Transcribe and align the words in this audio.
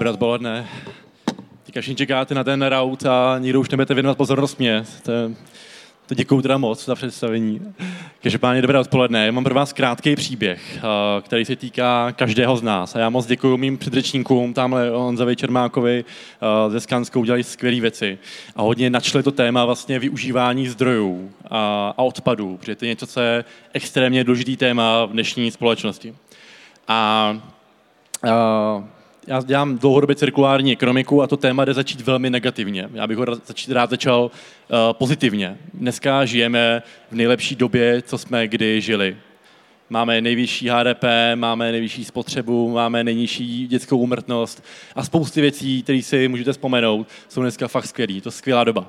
Dobré 0.00 0.10
odpoledne. 0.10 0.68
Teďka 1.64 1.80
všichni 1.80 1.96
čekáte 1.96 2.34
na 2.34 2.44
ten 2.44 2.62
rout 2.62 3.06
a 3.06 3.38
nikdo 3.38 3.60
už 3.60 3.70
nebudete 3.70 3.94
věnovat 3.94 4.18
pozornost 4.18 4.58
mě. 4.58 4.84
To, 5.02 5.12
to 6.06 6.14
děkuju 6.14 6.42
teda 6.42 6.58
moc 6.58 6.84
za 6.84 6.94
představení. 6.94 7.74
Každopádně 8.22 8.62
dobré 8.62 8.78
odpoledne. 8.78 9.26
Já 9.26 9.32
mám 9.32 9.44
pro 9.44 9.54
vás 9.54 9.72
krátký 9.72 10.16
příběh, 10.16 10.78
eh, 10.78 10.80
který 11.22 11.44
se 11.44 11.56
týká 11.56 12.12
každého 12.12 12.56
z 12.56 12.62
nás. 12.62 12.96
A 12.96 12.98
já 12.98 13.10
moc 13.10 13.26
děkuji 13.26 13.56
mým 13.56 13.78
předřečníkům, 13.78 14.54
tamhle 14.54 14.90
Honzovi 14.90 15.36
Čermákovi 15.36 16.04
eh, 16.04 16.70
ze 16.70 16.80
Skanskou, 16.80 17.20
udělali 17.20 17.44
skvělé 17.44 17.80
věci. 17.80 18.18
A 18.56 18.62
hodně 18.62 18.90
načli 18.90 19.22
to 19.22 19.30
téma 19.30 19.64
vlastně 19.64 19.98
využívání 19.98 20.68
zdrojů 20.68 21.30
a, 21.50 21.94
a 21.96 22.02
odpadů, 22.02 22.56
protože 22.56 22.76
to 22.76 22.84
je 22.84 22.88
něco, 22.88 23.06
co 23.06 23.20
je 23.20 23.44
extrémně 23.72 24.24
důležitý 24.24 24.56
téma 24.56 25.04
v 25.04 25.12
dnešní 25.12 25.50
společnosti. 25.50 26.14
A, 26.88 27.36
a 28.30 28.99
já 29.26 29.42
dělám 29.42 29.78
dlouhodobě 29.78 30.16
cirkulární 30.16 30.72
ekonomiku 30.72 31.22
a 31.22 31.26
to 31.26 31.36
téma 31.36 31.64
jde 31.64 31.74
začít 31.74 32.00
velmi 32.00 32.30
negativně. 32.30 32.88
Já 32.92 33.06
bych 33.06 33.16
ho 33.16 33.26
rád 33.68 33.90
začal 33.90 34.24
uh, 34.24 34.78
pozitivně. 34.92 35.58
Dneska 35.74 36.24
žijeme 36.24 36.82
v 37.10 37.14
nejlepší 37.14 37.56
době, 37.56 38.02
co 38.02 38.18
jsme 38.18 38.48
kdy 38.48 38.80
žili. 38.80 39.16
Máme 39.90 40.20
nejvyšší 40.20 40.68
HDP, 40.68 41.04
máme 41.34 41.72
nejvyšší 41.72 42.04
spotřebu, 42.04 42.70
máme 42.70 43.04
nejnižší 43.04 43.66
dětskou 43.66 43.98
umrtnost 43.98 44.64
a 44.94 45.04
spousty 45.04 45.40
věcí, 45.40 45.82
které 45.82 46.02
si 46.02 46.28
můžete 46.28 46.52
vzpomenout, 46.52 47.08
jsou 47.28 47.40
dneska 47.40 47.68
fakt 47.68 47.86
skvělé. 47.86 48.12
Je 48.12 48.20
to 48.20 48.30
skvělá 48.30 48.64
doba. 48.64 48.86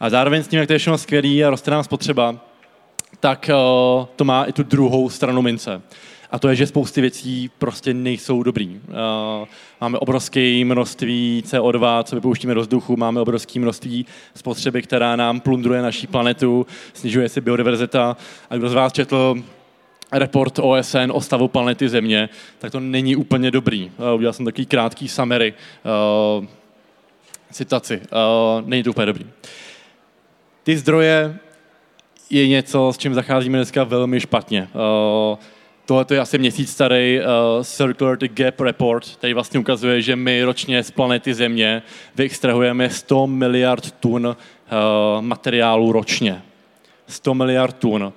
A 0.00 0.10
zároveň 0.10 0.42
s 0.42 0.48
tím, 0.48 0.58
jak 0.58 0.66
to 0.66 0.72
je 0.72 0.78
všechno 0.78 0.98
skvělý 0.98 1.44
a 1.44 1.50
roste 1.50 1.70
nám 1.70 1.84
spotřeba, 1.84 2.36
tak 3.20 3.50
uh, 3.52 4.06
to 4.16 4.24
má 4.24 4.44
i 4.44 4.52
tu 4.52 4.62
druhou 4.62 5.10
stranu 5.10 5.42
mince. 5.42 5.82
A 6.30 6.38
to 6.38 6.48
je, 6.48 6.54
že 6.54 6.66
spousty 6.66 7.00
věcí 7.00 7.50
prostě 7.58 7.94
nejsou 7.94 8.42
dobrý. 8.42 8.80
Máme 9.80 9.98
obrovské 9.98 10.64
množství 10.64 11.42
CO2, 11.46 12.02
co 12.02 12.16
vypouštíme 12.16 12.54
do 12.54 12.60
vzduchu, 12.60 12.96
máme 12.96 13.20
obrovské 13.20 13.60
množství 13.60 14.06
spotřeby, 14.34 14.82
která 14.82 15.16
nám 15.16 15.40
plundruje 15.40 15.82
naší 15.82 16.06
planetu, 16.06 16.66
snižuje 16.92 17.28
se 17.28 17.40
biodiverzita. 17.40 18.16
A 18.50 18.56
kdo 18.56 18.68
z 18.68 18.74
vás 18.74 18.92
četl 18.92 19.42
report 20.12 20.58
OSN 20.58 21.10
o 21.12 21.20
stavu 21.20 21.48
planety 21.48 21.88
Země, 21.88 22.28
tak 22.58 22.72
to 22.72 22.80
není 22.80 23.16
úplně 23.16 23.50
dobrý. 23.50 23.90
Udělal 24.14 24.32
jsem 24.32 24.44
takový 24.44 24.66
krátký 24.66 25.08
summary, 25.08 25.54
uh, 26.38 26.46
citaci. 27.52 28.00
Není 28.64 28.82
to 28.82 28.90
úplně 28.90 29.06
dobrý. 29.06 29.26
Ty 30.62 30.76
zdroje 30.76 31.38
je 32.30 32.48
něco, 32.48 32.92
s 32.92 32.98
čím 32.98 33.14
zacházíme 33.14 33.58
dneska 33.58 33.84
velmi 33.84 34.20
špatně. 34.20 34.68
Uh, 35.32 35.38
Tohle 35.90 36.06
je 36.10 36.20
asi 36.20 36.38
měsíc 36.38 36.70
starý 36.70 37.20
uh, 37.20 37.24
Circular 37.62 38.18
Gap 38.18 38.60
Report, 38.60 39.08
který 39.08 39.34
vlastně 39.34 39.60
ukazuje, 39.60 40.02
že 40.02 40.16
my 40.16 40.44
ročně 40.44 40.82
z 40.82 40.90
planety 40.90 41.34
Země 41.34 41.82
vyextrahujeme 42.16 42.90
100 42.90 43.26
miliard 43.26 43.90
tun 43.90 44.26
uh, 44.26 44.34
materiálu 45.20 45.92
ročně. 45.92 46.42
100 47.08 47.34
miliard 47.34 47.76
tun. 47.76 48.12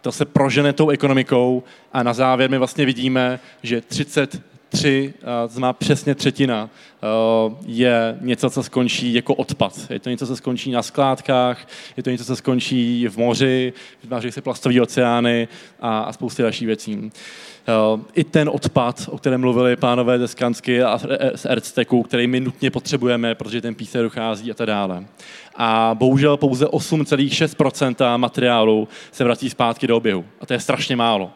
To 0.00 0.12
se 0.12 0.24
prožene 0.24 0.72
tou 0.72 0.90
ekonomikou 0.90 1.62
a 1.92 2.02
na 2.02 2.12
závěr 2.12 2.50
my 2.50 2.58
vlastně 2.58 2.86
vidíme, 2.86 3.40
že 3.62 3.80
30 3.80 4.42
tři, 4.68 5.14
má 5.58 5.72
přesně 5.72 6.14
třetina, 6.14 6.70
je 7.66 8.18
něco, 8.20 8.50
co 8.50 8.62
skončí 8.62 9.14
jako 9.14 9.34
odpad. 9.34 9.86
Je 9.90 10.00
to 10.00 10.10
něco, 10.10 10.26
co 10.26 10.36
skončí 10.36 10.70
na 10.70 10.82
skládkách, 10.82 11.68
je 11.96 12.02
to 12.02 12.10
něco, 12.10 12.24
co 12.24 12.36
skončí 12.36 13.08
v 13.08 13.16
moři, 13.16 13.72
vytváří 14.02 14.32
se 14.32 14.42
plastové 14.42 14.80
oceány 14.80 15.48
a, 15.80 15.98
a 16.00 16.12
spousty 16.12 16.42
dalších 16.42 16.66
věcí. 16.66 17.10
I 18.14 18.24
ten 18.24 18.50
odpad, 18.52 19.08
o 19.10 19.18
kterém 19.18 19.40
mluvili 19.40 19.76
pánové 19.76 20.18
ze 20.18 20.28
Skansky 20.28 20.82
a 20.82 20.98
z 21.34 21.46
Erzteku, 21.46 22.02
který 22.02 22.26
my 22.26 22.40
nutně 22.40 22.70
potřebujeme, 22.70 23.34
protože 23.34 23.60
ten 23.60 23.74
píse 23.74 24.02
dochází 24.02 24.50
a 24.50 24.54
tak 24.54 24.66
dále. 24.66 25.04
A 25.56 25.94
bohužel 25.94 26.36
pouze 26.36 26.66
8,6% 26.66 28.18
materiálu 28.18 28.88
se 29.12 29.24
vrací 29.24 29.50
zpátky 29.50 29.86
do 29.86 29.96
oběhu. 29.96 30.24
A 30.40 30.46
to 30.46 30.52
je 30.52 30.60
strašně 30.60 30.96
málo. 30.96 31.30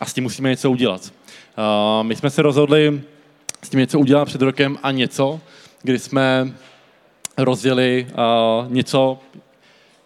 A 0.00 0.06
s 0.06 0.14
tím 0.14 0.24
musíme 0.24 0.50
něco 0.50 0.70
udělat. 0.70 1.12
Uh, 1.58 2.06
my 2.06 2.16
jsme 2.16 2.30
se 2.30 2.42
rozhodli 2.42 3.02
s 3.62 3.68
tím 3.68 3.80
něco 3.80 3.98
udělat 3.98 4.24
před 4.24 4.42
rokem 4.42 4.78
a 4.82 4.90
něco, 4.90 5.40
kdy 5.82 5.98
jsme 5.98 6.52
rozjeli 7.38 8.06
uh, 8.10 8.72
něco, 8.72 9.18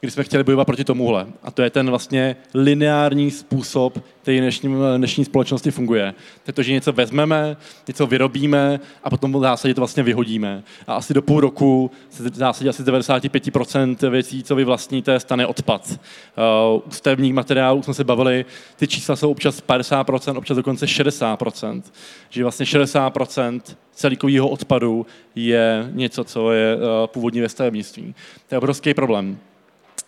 kdy 0.01 0.11
jsme 0.11 0.25
chtěli 0.25 0.45
bojovat 0.45 0.65
proti 0.65 0.85
tomuhle. 0.85 1.27
A 1.43 1.51
to 1.51 1.63
je 1.63 1.71
ten 1.71 1.91
vlastně 1.91 2.37
lineární 2.55 3.31
způsob, 3.31 4.05
který 4.23 4.41
dnešní, 4.41 4.75
dnešní 4.97 5.25
společnosti 5.25 5.71
funguje. 5.71 6.15
To 6.45 6.49
je 6.49 6.53
to, 6.53 6.63
že 6.63 6.73
něco 6.73 6.93
vezmeme, 6.93 7.57
něco 7.89 8.07
vyrobíme 8.07 8.81
a 9.05 9.11
potom 9.11 9.33
v 9.33 9.41
zásadě 9.41 9.75
to 9.75 9.81
vlastně 9.81 10.03
vyhodíme. 10.03 10.63
A 10.87 10.95
asi 10.95 11.15
do 11.15 11.23
půl 11.23 11.41
roku 11.41 11.91
se 12.11 12.31
v 12.31 12.35
zásadě 12.35 12.71
asi 12.71 12.83
95% 12.83 14.11
věcí, 14.11 14.43
co 14.43 14.55
vy 14.55 14.65
vlastníte, 14.65 15.21
stane 15.21 15.47
odpad. 15.47 15.91
Uh, 15.91 16.83
u 16.87 16.91
stavebních 16.91 17.35
materiálů 17.35 17.83
jsme 17.83 17.95
se 17.95 18.05
bavili, 18.05 18.45
ty 18.77 18.89
čísla 18.89 19.17
jsou 19.17 19.31
občas 19.31 19.63
50%, 19.63 20.39
občas 20.39 20.57
dokonce 20.57 20.87
60%. 20.87 21.83
Že 22.31 22.43
vlastně 22.43 22.67
60% 22.67 23.61
celkového 23.93 24.49
odpadu 24.49 25.07
je 25.35 25.91
něco, 25.93 26.25
co 26.25 26.53
je 26.53 26.77
uh, 26.77 26.83
původní 27.07 27.41
ve 27.41 27.49
stavebnictví. 27.49 28.15
To 28.49 28.55
je 28.55 28.59
obrovský 28.59 28.95
problém. 28.95 29.39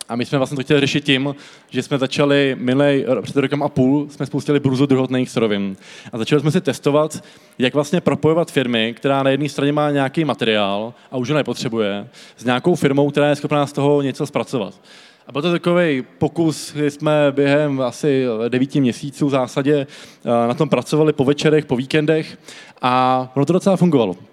A 0.09 0.15
my 0.15 0.25
jsme 0.25 0.37
vlastně 0.37 0.55
to 0.55 0.63
chtěli 0.63 0.79
řešit 0.79 1.03
tím, 1.03 1.35
že 1.69 1.83
jsme 1.83 1.97
začali 1.97 2.55
minulý, 2.59 3.05
před 3.21 3.35
rokem 3.35 3.63
a 3.63 3.69
půl, 3.69 4.07
jsme 4.09 4.25
spustili 4.25 4.59
bruzu 4.59 4.85
druhotných 4.85 5.29
surovin. 5.29 5.75
A 6.13 6.17
začali 6.17 6.41
jsme 6.41 6.51
si 6.51 6.61
testovat, 6.61 7.23
jak 7.59 7.73
vlastně 7.73 8.01
propojovat 8.01 8.51
firmy, 8.51 8.93
která 8.97 9.23
na 9.23 9.29
jedné 9.29 9.49
straně 9.49 9.71
má 9.71 9.91
nějaký 9.91 10.25
materiál 10.25 10.93
a 11.11 11.17
už 11.17 11.29
ho 11.29 11.35
nepotřebuje, 11.35 12.07
s 12.37 12.45
nějakou 12.45 12.75
firmou, 12.75 13.11
která 13.11 13.29
je 13.29 13.35
schopná 13.35 13.67
z 13.67 13.73
toho 13.73 14.01
něco 14.01 14.27
zpracovat. 14.27 14.73
A 15.27 15.31
byl 15.31 15.41
to 15.41 15.51
takový 15.51 16.03
pokus, 16.17 16.73
kdy 16.73 16.91
jsme 16.91 17.11
během 17.31 17.81
asi 17.81 18.25
devíti 18.49 18.81
měsíců 18.81 19.27
v 19.27 19.31
zásadě 19.31 19.87
eh, 20.25 20.47
na 20.47 20.53
tom 20.53 20.69
pracovali 20.69 21.13
po 21.13 21.25
večerech, 21.25 21.65
po 21.65 21.75
víkendech 21.75 22.37
a 22.81 23.31
ono 23.35 23.45
to 23.45 23.53
docela 23.53 23.77
fungovalo. 23.77 24.28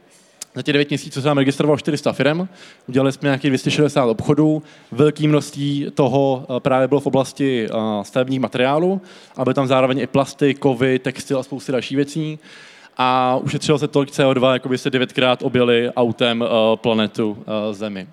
Za 0.57 0.63
těch 0.63 0.73
9 0.73 0.91
měsíců 0.91 1.23
se 1.23 1.29
nám 1.29 1.39
registrovalo 1.39 1.79
400 1.79 2.13
firm, 2.13 2.49
udělali 2.89 3.13
jsme 3.13 3.27
nějakých 3.27 3.51
260 3.51 4.05
obchodů, 4.05 4.63
velké 4.93 5.29
množství 5.29 5.87
toho 5.95 6.47
eh, 6.57 6.61
právě 6.61 6.89
bylo 6.89 7.01
v 7.01 7.07
oblasti 7.07 7.67
eh, 7.67 7.75
stavebních 8.03 8.41
materiálů, 8.41 9.01
aby 9.37 9.55
tam 9.55 9.67
zároveň 9.67 9.99
i 9.99 10.07
plasty, 10.07 10.55
kovy, 10.55 10.99
textil 10.99 11.39
a 11.39 11.43
spousty 11.43 11.73
dalších 11.73 11.97
věcí. 11.97 12.39
A 12.97 13.37
ušetřilo 13.43 13.79
se 13.79 13.89
tolik 13.89 14.11
CO2, 14.11 14.53
jako 14.53 14.69
by 14.69 14.79
se 14.79 14.91
devětkrát 14.91 15.43
objeli 15.43 15.91
autem 15.91 16.43
eh, 16.43 16.77
planetu 16.77 17.39
Zemi. 17.73 18.07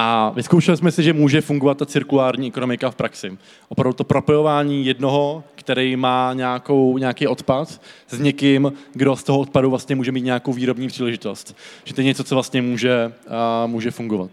A 0.00 0.30
vyzkoušeli 0.30 0.76
jsme 0.76 0.92
si, 0.92 1.02
že 1.02 1.12
může 1.12 1.40
fungovat 1.40 1.78
ta 1.78 1.86
cirkulární 1.86 2.48
ekonomika 2.48 2.90
v 2.90 2.94
praxi. 2.94 3.38
Opravdu 3.68 3.92
to 3.92 4.04
propojování 4.04 4.86
jednoho, 4.86 5.44
který 5.54 5.96
má 5.96 6.32
nějakou, 6.34 6.98
nějaký 6.98 7.26
odpad, 7.26 7.80
s 8.08 8.18
někým, 8.18 8.72
kdo 8.92 9.16
z 9.16 9.22
toho 9.22 9.38
odpadu 9.38 9.70
vlastně 9.70 9.96
může 9.96 10.12
mít 10.12 10.24
nějakou 10.24 10.52
výrobní 10.52 10.88
příležitost. 10.88 11.56
Že 11.84 11.94
to 11.94 12.00
je 12.00 12.04
něco, 12.04 12.24
co 12.24 12.34
vlastně 12.34 12.62
může, 12.62 13.12
a 13.28 13.66
může 13.66 13.90
fungovat. 13.90 14.30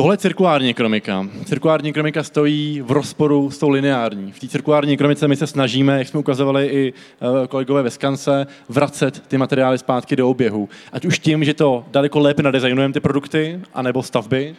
Tohle 0.00 0.14
je 0.14 0.18
cirkulární 0.18 0.70
ekonomika. 0.70 1.26
Cirkulární 1.44 1.90
ekonomika 1.90 2.22
stojí 2.22 2.80
v 2.80 2.90
rozporu 2.90 3.50
s 3.50 3.58
tou 3.58 3.68
lineární. 3.68 4.32
V 4.32 4.38
té 4.38 4.48
cirkulární 4.48 4.92
ekonomice 4.92 5.28
my 5.28 5.36
se 5.36 5.46
snažíme, 5.46 5.98
jak 5.98 6.08
jsme 6.08 6.20
ukazovali 6.20 6.66
i 6.66 6.92
eh, 6.92 7.46
kolegové 7.46 7.82
ve 7.82 7.90
Skance, 7.90 8.46
vracet 8.68 9.22
ty 9.28 9.38
materiály 9.38 9.78
zpátky 9.78 10.16
do 10.16 10.30
oběhu. 10.30 10.68
Ať 10.92 11.04
už 11.04 11.18
tím, 11.18 11.44
že 11.44 11.54
to 11.54 11.84
daleko 11.90 12.18
lépe 12.18 12.42
nadizajnujeme 12.42 12.94
ty 12.94 13.00
produkty, 13.00 13.60
anebo 13.74 14.02
stavby, 14.02 14.54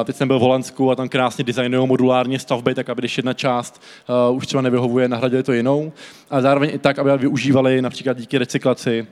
eh, 0.00 0.04
Teď 0.04 0.16
jsem 0.16 0.28
byl 0.28 0.38
v 0.38 0.42
Holandsku 0.42 0.90
a 0.90 0.94
tam 0.94 1.08
krásně 1.08 1.44
designují 1.44 1.88
modulárně 1.88 2.38
stavby, 2.38 2.74
tak 2.74 2.88
aby 2.88 3.00
když 3.00 3.16
jedna 3.16 3.32
část 3.32 3.82
uh, 4.28 4.36
už 4.36 4.46
třeba 4.46 4.62
nevyhovuje, 4.62 5.08
nahradili 5.08 5.42
to 5.42 5.52
jinou. 5.52 5.92
A 6.30 6.40
zároveň 6.40 6.70
i 6.72 6.78
tak, 6.78 6.98
aby 6.98 7.10
využívali 7.18 7.82
například 7.82 8.16
díky 8.16 8.38
recyklaci 8.38 9.06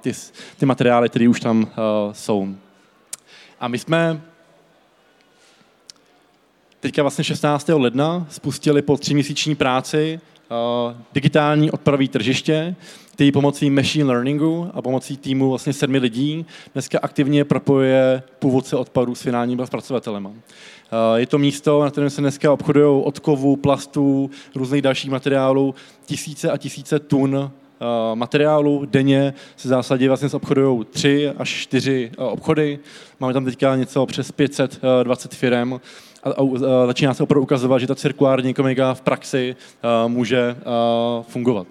ty, 0.00 0.12
ty 0.58 0.66
materiály, 0.66 1.08
které 1.08 1.28
už 1.28 1.40
tam 1.40 1.68
jsou. 2.12 2.48
A 3.60 3.68
my 3.68 3.78
jsme 3.78 4.20
teďka 6.80 7.02
vlastně 7.02 7.24
16. 7.24 7.68
ledna 7.68 8.26
spustili 8.30 8.82
po 8.82 8.96
tříměsíční 8.96 9.54
práci 9.54 10.20
uh, 10.50 10.96
digitální 11.12 11.70
odpadové 11.70 12.08
tržiště, 12.08 12.74
který 13.12 13.32
pomocí 13.32 13.70
machine 13.70 14.04
learningu 14.04 14.70
a 14.74 14.82
pomocí 14.82 15.16
týmu 15.16 15.48
vlastně 15.48 15.72
sedmi 15.72 15.98
lidí 15.98 16.46
dneska 16.72 16.98
aktivně 17.02 17.44
propojuje 17.44 18.22
původce 18.38 18.76
odpadů 18.76 19.14
s 19.14 19.22
finálními 19.22 19.66
zpracovatelema. 19.66 20.28
Uh, 20.28 20.36
je 21.16 21.26
to 21.26 21.38
místo, 21.38 21.84
na 21.84 21.90
kterém 21.90 22.10
se 22.10 22.20
dneska 22.20 22.52
obchodují 22.52 23.02
od 23.04 23.18
kovů, 23.18 23.56
plastů, 23.56 24.30
různých 24.54 24.82
dalších 24.82 25.10
materiálů, 25.10 25.74
tisíce 26.06 26.50
a 26.50 26.56
tisíce 26.56 26.98
tun 26.98 27.50
materiálu 28.14 28.86
denně 28.86 29.34
se 29.56 29.68
zásadě 29.68 30.08
vlastně 30.08 30.28
obchodují 30.32 30.84
tři 30.84 31.32
až 31.38 31.50
čtyři 31.50 32.10
obchody. 32.16 32.78
Máme 33.20 33.32
tam 33.32 33.44
teďka 33.44 33.76
něco 33.76 34.06
přes 34.06 34.32
520 34.32 35.34
firm 35.34 35.74
a, 35.74 35.80
začíná 36.86 37.14
se 37.14 37.22
opravdu 37.22 37.42
ukazovat, 37.42 37.78
že 37.78 37.86
ta 37.86 37.94
cirkulární 37.94 38.50
ekonomika 38.50 38.94
v 38.94 39.00
praxi 39.00 39.56
může 40.06 40.56
fungovat. 41.22 41.66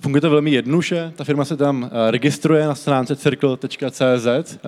Funguje 0.00 0.20
to 0.20 0.30
velmi 0.30 0.50
jednoduše, 0.50 1.12
ta 1.16 1.24
firma 1.24 1.44
se 1.44 1.56
tam 1.56 1.90
registruje 2.10 2.66
na 2.66 2.74
stránce 2.74 3.16
circle.cz, 3.16 4.58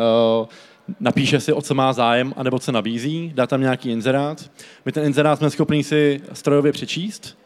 napíše 1.01 1.41
si, 1.41 1.53
o 1.53 1.63
co 1.63 1.75
má 1.75 1.93
zájem, 1.93 2.35
anebo 2.37 2.59
co 2.59 2.73
nabízí, 2.73 3.33
dá 3.35 3.47
tam 3.47 3.61
nějaký 3.61 3.91
inzerát. 3.91 4.51
My 4.85 4.93
ten 4.93 5.05
inzerát 5.05 5.39
jsme 5.39 5.51
schopni 5.51 5.85
si 5.85 6.21
strojově 6.33 6.73
přečíst 6.73 7.39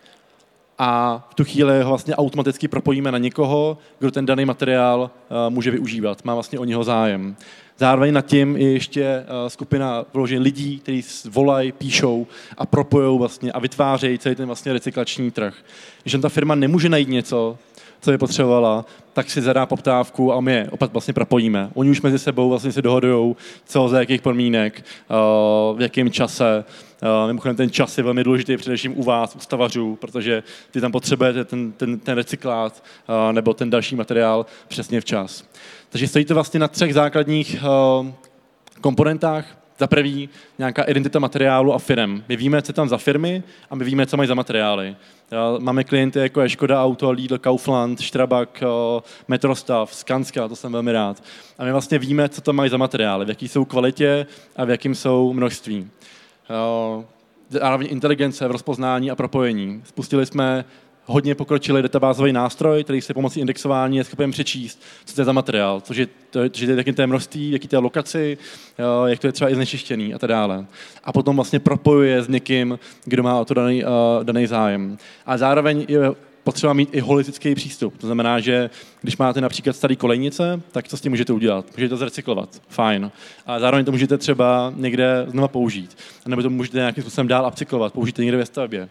a 0.78 1.22
v 1.30 1.34
tu 1.34 1.44
chvíli 1.44 1.82
ho 1.82 1.88
vlastně 1.88 2.16
automaticky 2.16 2.68
propojíme 2.68 3.12
na 3.12 3.18
někoho, 3.18 3.78
kdo 3.98 4.10
ten 4.10 4.26
daný 4.26 4.44
materiál 4.44 5.10
může 5.48 5.70
využívat, 5.70 6.24
má 6.24 6.34
vlastně 6.34 6.58
o 6.58 6.64
něho 6.64 6.84
zájem. 6.84 7.36
Zároveň 7.82 8.14
nad 8.14 8.26
tím 8.26 8.56
je 8.56 8.72
ještě 8.72 9.02
eh, 9.04 9.50
skupina 9.50 10.04
vložen 10.14 10.42
lidí, 10.42 10.78
kteří 10.78 11.04
volají, 11.30 11.72
píšou 11.72 12.26
a 12.58 12.66
propojují 12.66 13.18
vlastně 13.18 13.52
a 13.52 13.58
vytvářejí 13.58 14.18
celý 14.18 14.34
ten 14.34 14.46
vlastně 14.46 14.72
recyklační 14.72 15.30
trh. 15.30 15.54
Když 16.02 16.16
ta 16.22 16.28
firma 16.28 16.54
nemůže 16.54 16.88
najít 16.88 17.08
něco, 17.08 17.58
co 18.00 18.12
je 18.12 18.18
potřebovala, 18.18 18.84
tak 19.12 19.30
si 19.30 19.42
zadá 19.42 19.66
poptávku 19.66 20.32
a 20.32 20.40
my 20.40 20.52
je 20.52 20.68
opět 20.70 20.92
vlastně 20.92 21.14
propojíme. 21.14 21.70
Oni 21.74 21.90
už 21.90 22.02
mezi 22.02 22.18
sebou 22.18 22.48
vlastně 22.48 22.72
si 22.72 22.82
dohodují, 22.82 23.36
co 23.66 23.88
za 23.88 24.00
jakých 24.00 24.22
podmínek, 24.22 24.84
eh, 24.84 25.14
v 25.76 25.80
jakém 25.80 26.10
čase. 26.10 26.64
Eh, 27.02 27.26
mimochodem 27.26 27.56
ten 27.56 27.70
čas 27.70 27.98
je 27.98 28.04
velmi 28.04 28.24
důležitý 28.24 28.56
především 28.56 28.98
u 28.98 29.02
vás, 29.02 29.36
u 29.36 29.40
stavařů, 29.40 29.96
protože 30.00 30.42
ty 30.70 30.80
tam 30.80 30.92
potřebujete 30.92 31.44
ten, 31.44 31.72
ten, 31.72 31.98
ten 31.98 32.14
recyklát 32.14 32.84
nebo 33.32 33.54
ten 33.54 33.70
další 33.70 33.96
materiál 33.96 34.46
přesně 34.68 35.00
včas. 35.00 35.44
Takže 35.92 36.08
stojí 36.08 36.24
to 36.24 36.34
vlastně 36.34 36.60
na 36.60 36.68
třech 36.68 36.94
základních 36.94 37.56
uh, 38.00 38.06
komponentách. 38.80 39.58
Za 39.78 39.86
prvý 39.86 40.28
nějaká 40.58 40.82
identita 40.82 41.18
materiálu 41.18 41.74
a 41.74 41.78
firm. 41.78 42.22
My 42.28 42.36
víme, 42.36 42.62
co 42.62 42.72
tam 42.72 42.88
za 42.88 42.98
firmy 42.98 43.42
a 43.70 43.74
my 43.74 43.84
víme, 43.84 44.06
co 44.06 44.16
mají 44.16 44.26
za 44.28 44.34
materiály. 44.34 44.96
Máme 45.58 45.84
klienty 45.84 46.18
jako 46.18 46.40
je 46.40 46.48
Škoda 46.48 46.84
Auto, 46.84 47.10
Lidl, 47.10 47.38
Kaufland, 47.38 48.00
Strabag, 48.00 48.62
uh, 48.62 49.00
Metrostav, 49.28 49.94
Skanska, 49.94 50.48
to 50.48 50.56
jsem 50.56 50.72
velmi 50.72 50.92
rád. 50.92 51.22
A 51.58 51.64
my 51.64 51.72
vlastně 51.72 51.98
víme, 51.98 52.28
co 52.28 52.40
tam 52.40 52.56
mají 52.56 52.70
za 52.70 52.76
materiály, 52.76 53.24
v 53.24 53.28
jaký 53.28 53.48
jsou 53.48 53.64
kvalitě 53.64 54.26
a 54.56 54.64
v 54.64 54.70
jakém 54.70 54.94
jsou 54.94 55.32
množství. 55.32 55.90
Zároveň 57.48 57.88
inteligence 57.90 58.48
v 58.48 58.50
rozpoznání 58.50 59.10
a 59.10 59.16
propojení. 59.16 59.82
Spustili 59.84 60.26
jsme 60.26 60.64
hodně 61.06 61.34
pokročilý 61.34 61.82
databázový 61.82 62.32
nástroj, 62.32 62.84
který 62.84 63.00
se 63.00 63.14
pomocí 63.14 63.40
indexování 63.40 63.96
je 63.96 64.04
schopen 64.04 64.30
přečíst, 64.30 64.82
co 65.04 65.14
to 65.14 65.20
je 65.20 65.24
za 65.24 65.32
materiál, 65.32 65.80
což 65.80 65.96
je, 65.96 66.06
to 66.30 66.42
je, 66.42 66.50
je 66.56 66.74
jaký 66.76 66.92
to 66.92 67.02
je 67.02 67.06
množství, 67.06 67.50
jaký 67.50 67.68
to 67.68 67.76
je 67.76 67.80
lokaci, 67.80 68.38
jak 69.06 69.18
to 69.18 69.26
je 69.26 69.32
třeba 69.32 69.50
i 69.50 69.54
znečištěný 69.54 70.14
a 70.14 70.18
tak 70.18 70.28
dále. 70.28 70.66
A 71.04 71.12
potom 71.12 71.36
vlastně 71.36 71.60
propojuje 71.60 72.22
s 72.22 72.28
někým, 72.28 72.78
kdo 73.04 73.22
má 73.22 73.40
o 73.40 73.44
to 73.44 73.54
daný, 73.54 73.84
uh, 73.84 73.90
daný 74.24 74.46
zájem. 74.46 74.98
A 75.26 75.38
zároveň 75.38 75.84
je 75.88 76.00
potřeba 76.44 76.72
mít 76.72 76.88
i 76.92 77.00
holistický 77.00 77.54
přístup. 77.54 77.98
To 77.98 78.06
znamená, 78.06 78.40
že 78.40 78.70
když 79.00 79.16
máte 79.16 79.40
například 79.40 79.76
starý 79.76 79.96
kolejnice, 79.96 80.60
tak 80.72 80.88
co 80.88 80.96
s 80.96 81.00
tím 81.00 81.12
můžete 81.12 81.32
udělat? 81.32 81.64
Můžete 81.76 81.88
to 81.88 81.96
zrecyklovat, 81.96 82.62
fajn. 82.68 83.10
A 83.46 83.60
zároveň 83.60 83.84
to 83.84 83.92
můžete 83.92 84.18
třeba 84.18 84.72
někde 84.76 85.26
znova 85.28 85.48
použít. 85.48 85.96
Nebo 86.26 86.42
to 86.42 86.50
můžete 86.50 86.78
nějakým 86.78 87.02
způsobem 87.02 87.28
dál 87.28 87.46
upcyklovat, 87.48 87.92
použít 87.92 88.18
někde 88.18 88.36
ve 88.36 88.46
stavbě. 88.46 88.88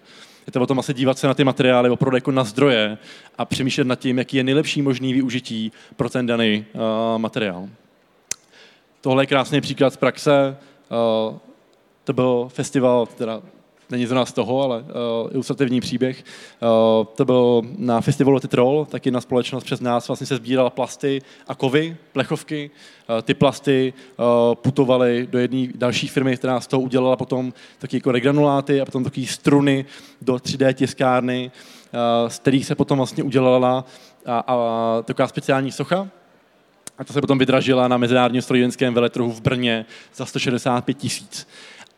Je 0.47 0.51
to 0.51 0.61
o 0.61 0.67
tom 0.67 0.79
asi 0.79 0.93
dívat 0.93 1.17
se 1.17 1.27
na 1.27 1.33
ty 1.33 1.43
materiály 1.43 1.89
opravdu 1.89 2.17
jako 2.17 2.31
na 2.31 2.43
zdroje 2.43 2.97
a 3.37 3.45
přemýšlet 3.45 3.87
nad 3.87 3.99
tím, 3.99 4.17
jaký 4.17 4.37
je 4.37 4.43
nejlepší 4.43 4.81
možný 4.81 5.13
využití 5.13 5.71
pro 5.95 6.09
ten 6.09 6.25
daný 6.25 6.65
uh, 6.73 6.81
materiál. 7.17 7.69
Tohle 9.01 9.23
je 9.23 9.27
krásný 9.27 9.61
příklad 9.61 9.93
z 9.93 9.97
praxe. 9.97 10.57
Uh, 11.31 11.37
to 12.03 12.13
byl 12.13 12.47
festival, 12.53 13.05
teda 13.05 13.41
není 13.91 14.07
z 14.23 14.33
toho, 14.33 14.63
ale 14.63 14.79
uh, 14.79 14.85
ilustrativní 15.31 15.81
příběh. 15.81 16.23
Uh, 16.61 17.05
to 17.15 17.25
byl 17.25 17.61
na 17.77 18.01
festivalu 18.01 18.39
Titrol, 18.39 18.85
tak 18.85 19.05
jedna 19.05 19.21
společnost 19.21 19.63
přes 19.63 19.79
nás 19.79 20.07
vlastně 20.07 20.27
se 20.27 20.35
sbírala 20.35 20.69
plasty 20.69 21.21
a 21.47 21.55
kovy, 21.55 21.97
plechovky. 22.11 22.71
Uh, 23.09 23.21
ty 23.21 23.33
plasty 23.33 23.93
uh, 24.17 24.25
putovaly 24.55 25.27
do 25.31 25.39
jedné 25.39 25.67
další 25.75 26.07
firmy, 26.07 26.37
která 26.37 26.59
z 26.59 26.67
toho 26.67 26.81
udělala 26.81 27.15
potom 27.15 27.53
taky 27.79 27.97
jako 27.97 28.11
regranuláty 28.11 28.81
a 28.81 28.85
potom 28.85 29.03
takové 29.03 29.25
struny 29.25 29.85
do 30.21 30.35
3D 30.35 30.73
tiskárny, 30.73 31.51
uh, 31.93 32.29
z 32.29 32.39
kterých 32.39 32.65
se 32.65 32.75
potom 32.75 32.97
vlastně 32.97 33.23
udělala 33.23 33.85
a, 34.25 34.39
a 34.47 34.55
taková 35.05 35.27
speciální 35.27 35.71
socha, 35.71 36.07
a 37.01 37.03
to 37.03 37.13
se 37.13 37.21
potom 37.21 37.37
vydražila 37.37 37.87
na 37.87 37.97
Mezinárodním 37.97 38.41
strojírenském 38.41 38.93
veletrhu 38.93 39.31
v 39.31 39.41
Brně 39.41 39.85
za 40.15 40.25
165 40.25 40.93
tisíc. 40.93 41.47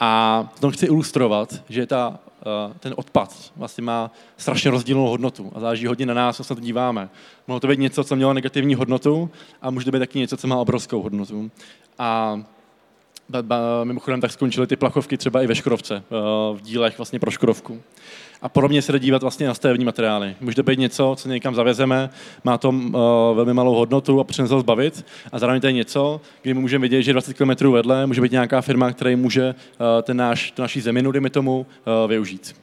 A 0.04 0.50
tom 0.60 0.72
chci 0.72 0.86
ilustrovat, 0.86 1.64
že 1.70 1.86
ta, 1.86 2.20
eh, 2.42 2.74
ten 2.80 2.94
odpad 2.98 3.52
vlastně 3.56 3.84
má 3.84 4.12
strašně 4.38 4.72
rozdílnou 4.72 5.08
hodnotu 5.08 5.52
a 5.56 5.60
záleží 5.60 5.86
hodně 5.86 6.06
na 6.06 6.14
nás, 6.14 6.38
co 6.38 6.44
se 6.44 6.56
to 6.56 6.62
díváme. 6.62 7.10
Mohlo 7.48 7.60
to 7.60 7.68
být 7.68 7.80
něco, 7.80 8.04
co 8.04 8.16
mělo 8.16 8.34
negativní 8.34 8.76
hodnotu 8.76 9.30
a 9.62 9.70
může 9.70 9.86
to 9.86 9.92
být 9.92 10.00
taky 10.00 10.20
něco, 10.20 10.38
co 10.38 10.48
má 10.48 10.58
obrovskou 10.58 11.02
hodnotu. 11.02 11.52
A 12.00 12.40
mimochodem 13.84 14.22
tak 14.22 14.32
skončily 14.32 14.68
ty 14.68 14.76
plachovky 14.76 15.18
třeba 15.18 15.42
i 15.42 15.48
ve 15.48 15.56
Škodovce, 15.56 15.96
eh, 15.96 16.12
v 16.54 16.62
dílech 16.62 16.98
vlastně 16.98 17.20
pro 17.20 17.32
Škodovku. 17.32 17.82
A 18.44 18.50
podobně 18.50 18.82
se 18.82 19.00
dívat 19.00 19.22
vlastně 19.22 19.48
na 19.48 19.54
stavební 19.54 19.86
materiály. 19.86 20.36
Může 20.42 20.64
být 20.64 20.80
něco, 20.80 21.16
co 21.18 21.30
někam 21.30 21.56
zavezeme, 21.56 22.10
má 22.44 22.58
to 22.58 22.70
uh, 22.70 22.94
velmi 23.36 23.54
malou 23.54 23.76
hodnotu 23.76 24.20
a 24.20 24.24
ho 24.50 24.60
zbavit. 24.60 25.06
A 25.32 25.40
zároveň 25.40 25.62
to 25.62 25.68
je 25.68 25.74
něco, 25.74 26.22
kdy 26.42 26.54
můžeme 26.54 26.82
vidět, 26.82 27.02
že 27.02 27.14
20 27.14 27.34
km 27.34 27.72
vedle 27.72 28.08
může 28.08 28.22
být 28.22 28.32
nějaká 28.32 28.62
firma, 28.62 28.92
která 28.92 29.18
může 29.18 29.56
uh, 29.56 29.86
ten 30.02 30.18
náš, 30.18 30.52
tu 30.52 30.62
naší 30.62 30.82
zeminu, 30.82 31.12
dejme 31.12 31.30
tomu, 31.30 31.60
uh, 31.60 32.10
využít. 32.10 32.56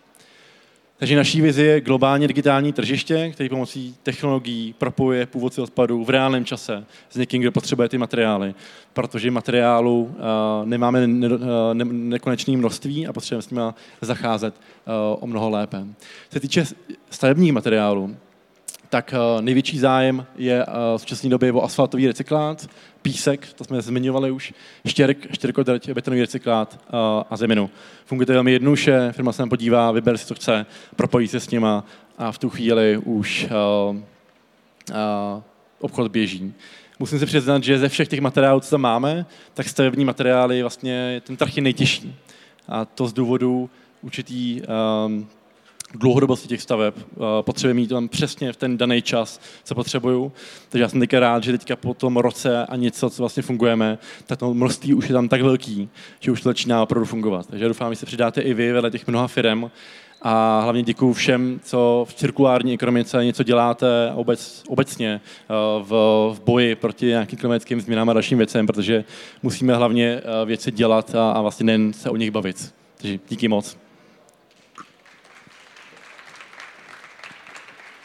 Takže 1.01 1.17
naší 1.17 1.41
vizi 1.41 1.63
je 1.63 1.81
globálně 1.81 2.29
digitální 2.29 2.73
tržiště, 2.73 3.31
který 3.33 3.49
pomocí 3.49 3.95
technologií 4.03 4.75
propojuje 4.79 5.27
původce 5.27 5.63
odpadů 5.63 6.05
v 6.05 6.11
reálném 6.11 6.45
čase 6.45 6.85
s 7.11 7.17
někým, 7.17 7.43
kdo 7.43 7.53
potřebuje 7.53 7.89
ty 7.89 7.99
materiály, 7.99 8.55
protože 8.93 9.31
materiálu 9.31 10.03
uh, 10.03 10.69
nemáme 10.69 11.07
ne, 11.07 11.29
ne, 11.73 11.85
nekonečné 11.85 12.57
množství 12.57 13.07
a 13.07 13.13
potřebujeme 13.13 13.43
s 13.43 13.51
nimi 13.51 13.63
zacházet 14.01 14.55
uh, 14.55 14.93
o 15.21 15.27
mnoho 15.27 15.51
lépe. 15.51 15.85
Co 16.29 16.33
se 16.33 16.41
týče 16.41 16.65
stavebních 17.11 17.53
materiálů, 17.53 18.17
tak 18.91 19.15
uh, 19.15 19.43
největší 19.43 19.79
zájem 19.79 20.27
je 20.37 20.67
uh, 20.67 20.73
v 20.97 21.01
současné 21.01 21.31
době 21.31 21.53
o 21.53 21.63
asfaltový 21.63 22.07
recyklát, 22.07 22.71
písek, 23.03 23.53
to 23.53 23.65
jsme 23.65 23.83
zmiňovali 23.83 24.31
už, 24.31 24.55
štěrk, 24.87 25.35
štěrkodrť, 25.35 25.91
betonový 25.91 26.21
recyklát 26.21 26.81
uh, 26.93 26.99
a 27.31 27.37
zeminu. 27.37 27.71
Funguje 28.05 28.27
to 28.27 28.33
velmi 28.33 28.53
jednoduše, 28.53 29.13
firma 29.13 29.33
se 29.33 29.39
tam 29.39 29.49
podívá, 29.49 29.93
vybere 29.93 30.19
si, 30.19 30.27
co 30.27 30.35
chce, 30.35 30.67
propojí 30.97 31.29
se 31.29 31.41
s 31.41 31.51
nima 31.51 31.85
a 32.19 32.33
v 32.33 32.39
tu 32.39 32.51
chvíli 32.51 32.97
už 33.05 33.49
obchod 35.81 36.13
běží. 36.13 36.55
Musím 36.99 37.19
se 37.19 37.27
přiznat, 37.27 37.65
že 37.65 37.79
ze 37.79 37.89
všech 37.89 38.09
těch 38.09 38.21
materiálů, 38.21 38.61
co 38.61 38.71
tam 38.71 38.81
máme, 38.81 39.27
tak 39.55 39.69
stavební 39.69 40.05
materiály 40.05 40.63
vlastně 40.63 41.23
ten 41.25 41.37
trh 41.37 41.57
je 41.57 41.63
nejtěžší. 41.63 42.15
A 42.69 42.85
to 42.85 43.07
z 43.07 43.13
důvodu 43.13 43.71
určitý 44.03 44.63
dlouhodobosti 45.95 46.49
těch 46.49 46.63
staveb, 46.63 46.95
eh, 46.99 47.19
potřebuje 47.41 47.75
mít 47.75 47.87
tam 47.87 48.09
přesně 48.09 48.53
v 48.53 48.57
ten 48.57 48.77
daný 48.77 49.03
čas, 49.03 49.41
co 49.65 49.75
potřebuju. 49.75 50.33
Takže 50.69 50.83
já 50.83 50.89
jsem 50.89 51.01
teďka 51.01 51.21
rád, 51.21 51.45
že 51.45 51.53
teďka 51.53 51.77
po 51.77 51.95
tom 51.95 52.17
roce 52.17 52.67
a 52.67 52.77
něco, 52.77 53.11
co 53.11 53.23
vlastně 53.23 53.43
fungujeme, 53.43 53.99
tak 54.27 54.39
to 54.39 54.55
množství 54.55 54.95
už 54.95 55.09
je 55.09 55.13
tam 55.13 55.29
tak 55.29 55.43
velký, 55.43 55.89
že 56.21 56.31
už 56.31 56.43
to 56.43 56.49
začíná 56.49 56.83
opravdu 56.83 57.07
fungovat. 57.07 57.47
Takže 57.47 57.69
doufám, 57.69 57.93
že 57.93 57.97
se 57.97 58.07
přidáte 58.07 58.41
i 58.41 58.55
vy 58.55 58.73
vedle 58.73 58.91
těch 58.91 59.07
mnoha 59.07 59.29
firm 59.29 59.71
a 60.23 60.61
hlavně 60.61 60.83
děkuji 60.83 61.13
všem, 61.13 61.61
co 61.65 62.07
v 62.09 62.15
cirkulární 62.15 62.75
ekonomice 62.75 63.25
něco 63.25 63.43
děláte 63.43 64.13
obec, 64.15 64.63
obecně 64.69 65.21
eh, 65.25 65.55
v, 65.83 65.91
v 66.35 66.41
boji 66.45 66.75
proti 66.75 67.07
nějakým 67.07 67.39
klimatickým 67.39 67.81
změnám 67.81 68.11
a 68.11 68.13
dalším 68.13 68.39
věcem, 68.39 68.67
protože 68.67 69.05
musíme 69.43 69.75
hlavně 69.75 70.07
eh, 70.07 70.47
věci 70.47 70.71
dělat 70.71 71.15
a, 71.15 71.33
a 71.33 71.41
vlastně 71.41 71.67
nejen 71.67 71.93
se 71.93 72.11
o 72.11 72.17
nich 72.17 72.31
bavit. 72.31 72.75
Takže 72.97 73.19
díky 73.29 73.49
moc. 73.49 73.90